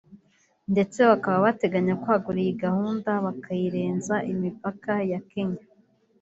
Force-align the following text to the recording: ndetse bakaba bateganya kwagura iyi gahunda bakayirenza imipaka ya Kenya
ndetse 0.71 0.99
bakaba 1.09 1.37
bateganya 1.45 1.93
kwagura 2.01 2.37
iyi 2.43 2.53
gahunda 2.65 3.09
bakayirenza 3.25 4.15
imipaka 4.31 4.91
ya 5.11 5.19
Kenya 5.31 5.63